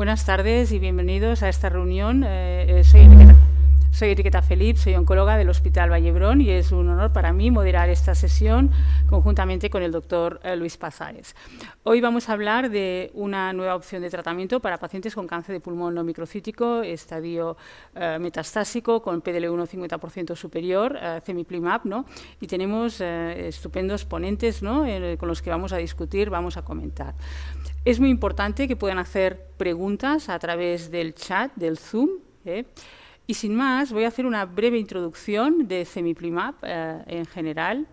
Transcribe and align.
Buenas 0.00 0.24
tardes 0.24 0.72
y 0.72 0.78
bienvenidos 0.78 1.42
a 1.42 1.48
esta 1.48 1.68
reunión. 1.68 2.24
Eh, 2.24 2.80
eh, 2.80 2.84
soy, 2.84 3.06
soy 3.90 4.10
Enriqueta 4.10 4.42
Felip, 4.42 4.76
soy 4.76 4.94
oncóloga 4.94 5.36
del 5.36 5.48
Hospital 5.48 5.90
Vallebrón 5.90 6.40
y 6.40 6.50
es 6.50 6.72
un 6.72 6.88
honor 6.88 7.12
para 7.12 7.32
mí 7.32 7.50
moderar 7.50 7.88
esta 7.88 8.14
sesión 8.14 8.70
conjuntamente 9.08 9.70
con 9.70 9.82
el 9.82 9.92
doctor 9.92 10.40
eh, 10.42 10.56
Luis 10.56 10.76
Pazares. 10.76 11.34
Hoy 11.82 12.00
vamos 12.00 12.28
a 12.28 12.32
hablar 12.32 12.70
de 12.70 13.10
una 13.14 13.52
nueva 13.52 13.74
opción 13.74 14.02
de 14.02 14.10
tratamiento 14.10 14.60
para 14.60 14.78
pacientes 14.78 15.14
con 15.14 15.26
cáncer 15.26 15.52
de 15.52 15.60
pulmón 15.60 15.94
no 15.94 16.04
microcítico, 16.04 16.82
estadio 16.82 17.56
metastásico, 18.20 19.02
con 19.02 19.22
PDL1 19.22 19.66
50% 19.66 20.36
superior, 20.36 20.98
Cemiplimab, 21.24 21.84
¿no? 21.84 22.06
y 22.40 22.46
tenemos 22.46 23.00
estupendos 23.00 24.04
ponentes 24.04 24.62
¿no? 24.62 24.84
con 25.18 25.28
los 25.28 25.42
que 25.42 25.50
vamos 25.50 25.72
a 25.72 25.76
discutir, 25.76 26.30
vamos 26.30 26.56
a 26.56 26.62
comentar. 26.62 27.14
Es 27.84 27.98
muy 27.98 28.10
importante 28.10 28.68
que 28.68 28.76
puedan 28.76 28.98
hacer 28.98 29.46
preguntas 29.56 30.28
a 30.28 30.38
través 30.38 30.90
del 30.90 31.14
chat, 31.14 31.52
del 31.54 31.78
Zoom. 31.78 32.10
¿eh? 32.44 32.64
Y 33.30 33.34
sin 33.34 33.54
más, 33.54 33.92
voy 33.92 34.02
a 34.02 34.08
hacer 34.08 34.26
una 34.26 34.44
breve 34.44 34.76
introducción 34.76 35.68
de 35.68 35.84
Cemiplimab 35.84 36.56
eh, 36.64 37.04
en 37.06 37.26
general. 37.26 37.86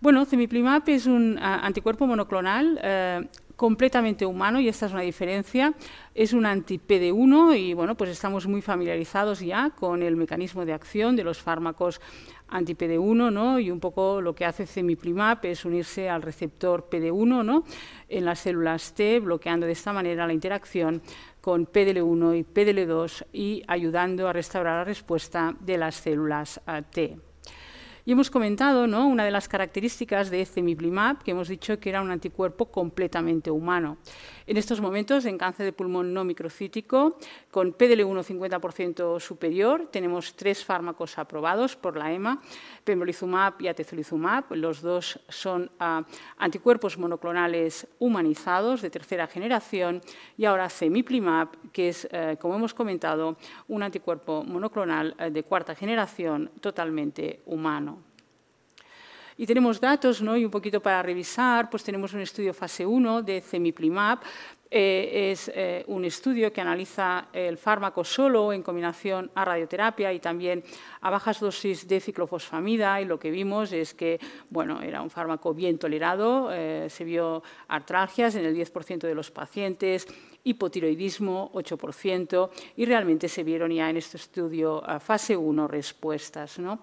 Bueno, 0.00 0.24
Cemiplimab 0.24 0.84
es 0.86 1.04
un 1.04 1.38
anticuerpo 1.38 2.06
monoclonal 2.06 2.80
eh, 2.82 3.28
completamente 3.56 4.24
humano 4.24 4.58
y 4.58 4.68
esta 4.68 4.86
es 4.86 4.92
una 4.92 5.02
diferencia. 5.02 5.74
Es 6.14 6.32
un 6.32 6.46
anti-PD1 6.46 7.58
y 7.58 7.74
bueno, 7.74 7.94
pues 7.94 8.08
estamos 8.08 8.46
muy 8.46 8.62
familiarizados 8.62 9.40
ya 9.40 9.68
con 9.68 10.02
el 10.02 10.16
mecanismo 10.16 10.64
de 10.64 10.72
acción 10.72 11.14
de 11.14 11.22
los 11.22 11.42
fármacos 11.42 12.00
anti-PD1, 12.48 13.30
¿no? 13.30 13.58
Y 13.58 13.70
un 13.70 13.80
poco 13.80 14.22
lo 14.22 14.34
que 14.34 14.46
hace 14.46 14.66
Cemiplimab 14.66 15.44
es 15.44 15.66
unirse 15.66 16.08
al 16.08 16.22
receptor 16.22 16.88
PD1, 16.90 17.44
¿no? 17.44 17.64
En 18.08 18.24
las 18.24 18.38
células 18.38 18.94
T, 18.94 19.20
bloqueando 19.20 19.66
de 19.66 19.72
esta 19.72 19.92
manera 19.92 20.26
la 20.26 20.32
interacción 20.32 21.02
con 21.40 21.66
PDL1 21.66 22.38
y 22.38 22.44
PDL2 22.44 23.26
y 23.32 23.62
ayudando 23.66 24.28
a 24.28 24.32
restaurar 24.32 24.78
la 24.78 24.84
respuesta 24.84 25.54
de 25.60 25.78
las 25.78 25.96
células 25.96 26.60
T. 26.92 27.18
Y 28.04 28.12
hemos 28.12 28.30
comentado 28.30 28.86
¿no? 28.86 29.06
una 29.06 29.24
de 29.24 29.30
las 29.30 29.48
características 29.48 30.30
de 30.30 30.44
Cemiplimab, 30.46 31.22
que 31.22 31.32
hemos 31.32 31.48
dicho 31.48 31.78
que 31.78 31.90
era 31.90 32.00
un 32.00 32.10
anticuerpo 32.10 32.66
completamente 32.66 33.50
humano. 33.50 33.98
En 34.50 34.56
estos 34.56 34.80
momentos, 34.80 35.26
en 35.26 35.38
cáncer 35.38 35.64
de 35.64 35.72
pulmón 35.72 36.12
no 36.12 36.24
microcítico, 36.24 37.16
con 37.52 37.72
PDL1 37.72 38.58
50% 38.58 39.20
superior, 39.20 39.86
tenemos 39.92 40.34
tres 40.34 40.64
fármacos 40.64 41.18
aprobados 41.18 41.76
por 41.76 41.96
la 41.96 42.12
EMA, 42.12 42.42
pembrolizumab 42.82 43.62
y 43.62 43.68
atezolizumab. 43.68 44.46
Los 44.56 44.82
dos 44.82 45.20
son 45.28 45.70
ah, 45.78 46.02
anticuerpos 46.36 46.98
monoclonales 46.98 47.86
humanizados 48.00 48.82
de 48.82 48.90
tercera 48.90 49.28
generación 49.28 50.00
y 50.36 50.46
ahora 50.46 50.68
Cemiplimab, 50.68 51.70
que 51.70 51.90
es, 51.90 52.08
eh, 52.10 52.36
como 52.40 52.56
hemos 52.56 52.74
comentado, 52.74 53.36
un 53.68 53.84
anticuerpo 53.84 54.42
monoclonal 54.42 55.14
eh, 55.20 55.30
de 55.30 55.44
cuarta 55.44 55.76
generación 55.76 56.50
totalmente 56.60 57.40
humano. 57.46 58.09
Y 59.40 59.46
tenemos 59.46 59.80
datos, 59.80 60.20
¿no? 60.20 60.36
y 60.36 60.44
un 60.44 60.50
poquito 60.50 60.82
para 60.82 61.02
revisar, 61.02 61.70
pues 61.70 61.82
tenemos 61.82 62.12
un 62.12 62.20
estudio 62.20 62.52
fase 62.52 62.84
1 62.84 63.22
de 63.22 63.40
Cemiplimab, 63.40 64.18
eh, 64.72 65.32
es 65.32 65.50
eh, 65.52 65.82
un 65.88 66.04
estudio 66.04 66.52
que 66.52 66.60
analiza 66.60 67.26
el 67.32 67.58
fármaco 67.58 68.04
solo 68.04 68.52
en 68.52 68.62
combinación 68.62 69.28
a 69.34 69.44
radioterapia 69.44 70.12
y 70.12 70.20
también 70.20 70.62
a 71.00 71.10
bajas 71.10 71.40
dosis 71.40 71.88
de 71.88 71.98
ciclofosfamida 71.98 73.00
y 73.00 73.04
lo 73.04 73.18
que 73.18 73.32
vimos 73.32 73.72
es 73.72 73.94
que 73.94 74.20
bueno, 74.48 74.80
era 74.80 75.02
un 75.02 75.10
fármaco 75.10 75.52
bien 75.54 75.76
tolerado, 75.76 76.50
eh, 76.52 76.86
se 76.88 77.02
vio 77.02 77.42
artralgias 77.66 78.36
en 78.36 78.44
el 78.44 78.54
10% 78.54 79.08
de 79.08 79.14
los 79.14 79.32
pacientes, 79.32 80.06
hipotiroidismo 80.44 81.50
8%, 81.52 82.50
y 82.76 82.84
realmente 82.86 83.28
se 83.28 83.42
vieron 83.42 83.72
ya 83.72 83.90
en 83.90 83.96
este 83.96 84.16
estudio 84.16 84.82
fase 85.00 85.36
1 85.36 85.68
respuestas. 85.68 86.58
¿no? 86.58 86.80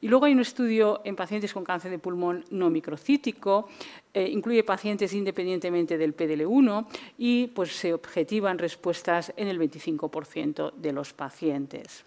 Y 0.00 0.08
luego 0.08 0.26
hay 0.26 0.32
un 0.32 0.40
estudio 0.40 1.00
en 1.04 1.16
pacientes 1.16 1.52
con 1.52 1.64
cáncer 1.64 1.90
de 1.90 1.98
pulmón 1.98 2.44
no 2.50 2.70
microcítico, 2.70 3.68
eh, 4.12 4.28
incluye 4.28 4.64
pacientes 4.64 5.12
independientemente 5.12 5.96
del 5.96 6.16
PDL1 6.16 6.86
y 7.18 7.46
pues, 7.48 7.76
se 7.76 7.94
objetivan 7.94 8.58
respuestas 8.58 9.32
en 9.36 9.48
el 9.48 9.58
25% 9.58 10.72
de 10.74 10.92
los 10.92 11.12
pacientes. 11.12 12.04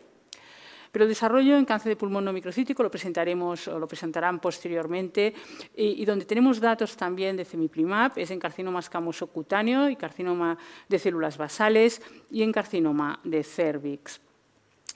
Pero 0.93 1.05
el 1.05 1.09
desarrollo 1.09 1.57
en 1.57 1.65
cáncer 1.65 1.89
de 1.89 1.95
pulmón 1.95 2.23
no 2.23 2.31
microcítico 2.31 2.83
lo 2.83 2.91
presentaremos 2.91 3.67
o 3.67 3.79
lo 3.79 3.87
presentarán 3.87 4.39
posteriormente 4.39 5.33
y, 5.75 6.05
donde 6.05 6.25
tenemos 6.25 6.59
datos 6.59 6.95
también 6.95 7.35
de 7.35 7.45
Cemiplimab 7.45 8.11
es 8.15 8.29
en 8.29 8.39
carcinoma 8.39 8.79
escamoso 8.79 9.25
cutáneo 9.25 9.89
y 9.89 9.95
carcinoma 9.95 10.55
de 10.87 10.99
células 10.99 11.35
basales 11.35 11.99
y 12.29 12.43
en 12.43 12.51
carcinoma 12.51 13.19
de 13.23 13.43
cervix. 13.43 14.21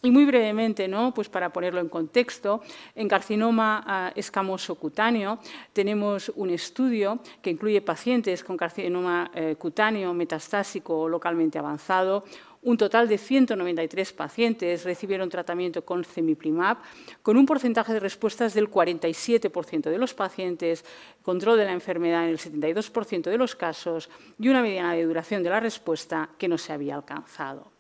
Y 0.04 0.12
muy 0.12 0.26
brevemente, 0.26 0.88
¿no? 0.88 1.12
pues 1.12 1.28
para 1.28 1.52
ponerlo 1.52 1.82
en 1.82 1.90
contexto, 1.90 2.62
en 2.94 3.08
carcinoma 3.08 3.84
ah, 3.86 4.12
escamoso 4.16 4.76
cutáneo 4.76 5.40
tenemos 5.74 6.32
un 6.36 6.52
estudio 6.52 7.20
que 7.42 7.50
incluye 7.50 7.82
pacientes 7.82 8.44
con 8.44 8.58
carcinoma 8.58 9.32
eh, 9.34 9.56
cutáneo 9.58 10.14
metastásico 10.14 11.10
localmente 11.10 11.58
avanzado, 11.58 12.26
un 12.62 12.78
total 12.78 13.08
de 13.08 13.18
193 13.18 14.14
pacientes 14.14 14.84
recibieron 14.84 15.30
tratamiento 15.30 15.86
con 15.86 16.04
Cemiplimab, 16.04 16.78
con 17.22 17.38
un 17.38 17.46
porcentaje 17.46 17.94
de 17.94 18.00
respuestas 18.00 18.54
del 18.54 18.70
47% 18.70 19.90
de 19.90 19.98
los 19.98 20.14
pacientes, 20.14 20.84
control 21.22 21.58
de 21.58 21.66
la 21.66 21.72
enfermedad 21.72 22.26
en 22.26 22.32
el 22.32 22.40
72% 22.40 23.30
de 23.30 23.38
los 23.38 23.56
casos 23.56 24.10
y 24.38 24.50
una 24.50 24.62
mediana 24.62 24.94
de 24.94 25.06
duración 25.06 25.44
de 25.44 25.50
la 25.50 25.60
respuesta 25.60 26.30
que 26.38 26.48
no 26.48 26.58
se 26.58 26.74
había 26.74 26.96
alcanzado. 26.96 27.77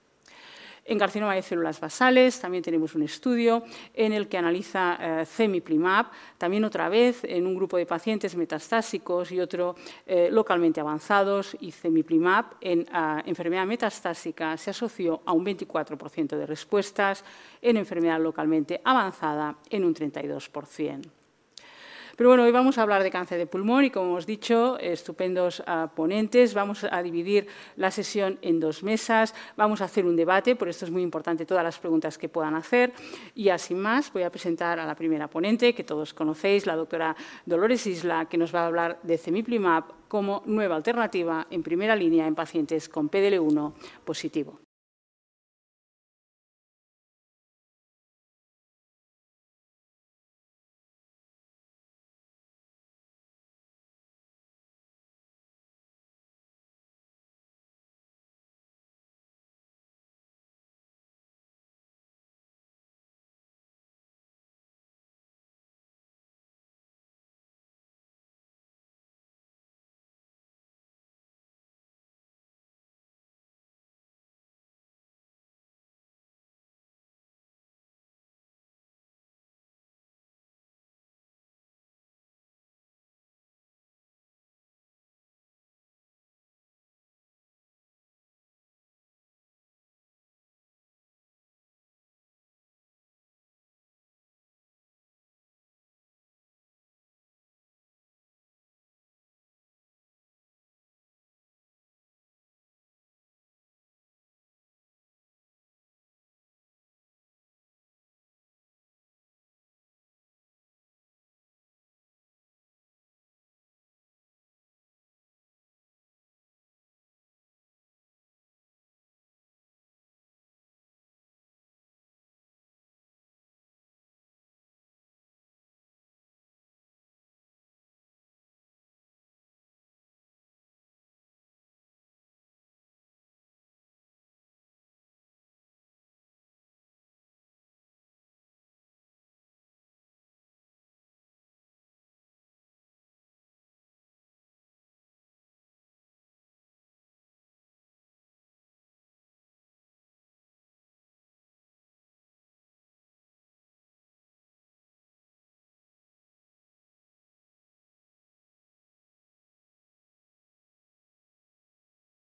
En 0.89 0.97
carcinoma 0.97 1.35
de 1.35 1.41
células 1.41 1.81
basales 1.81 2.39
también 2.39 2.63
tenemos 2.63 2.95
un 2.95 3.03
estudio 3.03 3.63
en 3.93 4.13
el 4.13 4.29
que 4.29 4.37
analiza 4.37 4.97
eh, 5.21 5.25
también 6.37 6.63
otra 6.63 6.87
vez 6.87 7.25
en 7.25 7.45
un 7.45 7.55
grupo 7.55 7.75
de 7.75 7.85
pacientes 7.85 8.37
metastásicos 8.37 9.33
y 9.33 9.41
otro 9.41 9.75
eh, 10.05 10.29
localmente 10.31 10.79
avanzados, 10.79 11.57
y 11.59 11.71
Cemiplimab 11.71 12.45
en 12.61 12.85
ah, 12.93 13.21
enfermedad 13.25 13.65
metastásica 13.65 14.55
se 14.55 14.69
asoció 14.69 15.21
a 15.25 15.33
un 15.33 15.45
24% 15.45 16.37
de 16.37 16.45
respuestas, 16.45 17.25
en 17.61 17.75
enfermedad 17.75 18.21
localmente 18.21 18.79
avanzada 18.85 19.57
en 19.69 19.83
un 19.83 19.93
32%. 19.93 21.26
Pero 22.17 22.31
bueno, 22.31 22.45
hoy 22.45 22.51
vamos 22.51 22.79
a 22.79 22.81
hablar 22.81 23.03
de 23.03 23.11
cáncer 23.11 23.37
de 23.37 23.45
pulmón 23.45 23.85
y, 23.85 23.91
como 23.91 24.07
hemos 24.07 24.25
dicho, 24.25 24.79
estupendos 24.79 25.61
ah, 25.67 25.91
ponentes. 25.95 26.55
Vamos 26.55 26.83
a 26.83 27.03
dividir 27.03 27.45
la 27.75 27.91
sesión 27.91 28.39
en 28.41 28.59
dos 28.59 28.81
mesas. 28.81 29.35
Vamos 29.55 29.81
a 29.81 29.85
hacer 29.85 30.03
un 30.03 30.15
debate, 30.15 30.55
por 30.55 30.67
esto 30.67 30.85
es 30.85 30.89
muy 30.89 31.03
importante 31.03 31.45
todas 31.45 31.63
las 31.63 31.77
preguntas 31.77 32.17
que 32.17 32.27
puedan 32.27 32.55
hacer. 32.55 32.91
Y 33.35 33.49
así 33.49 33.75
más, 33.75 34.11
voy 34.11 34.23
a 34.23 34.31
presentar 34.31 34.79
a 34.79 34.85
la 34.87 34.95
primera 34.95 35.27
ponente, 35.27 35.75
que 35.75 35.83
todos 35.83 36.15
conocéis, 36.15 36.65
la 36.65 36.75
doctora 36.75 37.15
Dolores 37.45 37.85
Isla, 37.85 38.25
que 38.25 38.39
nos 38.39 38.53
va 38.53 38.61
a 38.61 38.65
hablar 38.65 38.99
de 39.03 39.19
Cemiplimab 39.19 39.83
como 40.07 40.41
nueva 40.47 40.75
alternativa 40.75 41.45
en 41.51 41.61
primera 41.61 41.95
línea 41.95 42.25
en 42.25 42.33
pacientes 42.33 42.89
con 42.89 43.11
PDL1 43.11 43.73
positivo. 44.03 44.66